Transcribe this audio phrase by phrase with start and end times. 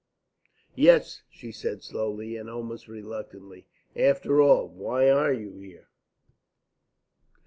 [0.75, 3.67] "Yes," she said slowly, and almost reluctantly.
[3.95, 5.89] "After all, why are you here?"